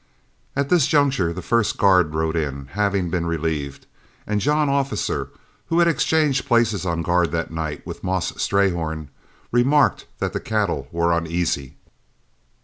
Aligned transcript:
At 0.55 0.69
this 0.69 0.87
juncture 0.87 1.31
the 1.31 1.43
first 1.43 1.77
guard 1.77 2.15
rode 2.15 2.35
in, 2.35 2.69
having 2.71 3.11
been 3.11 3.27
relieved, 3.27 3.85
and 4.25 4.41
John 4.41 4.67
Officer, 4.67 5.29
who 5.67 5.77
had 5.77 5.87
exchanged 5.87 6.47
places 6.47 6.87
on 6.87 7.03
guard 7.03 7.29
that 7.33 7.51
night 7.51 7.85
with 7.85 8.03
Moss 8.03 8.31
Strayhorn, 8.41 9.09
remarked 9.51 10.07
that 10.17 10.33
the 10.33 10.39
cattle 10.39 10.87
were 10.91 11.15
uneasy. 11.15 11.75